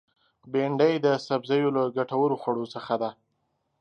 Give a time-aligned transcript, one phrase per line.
[0.51, 3.09] بېنډۍ د سبزیو له ګټورو خوړو څخه ده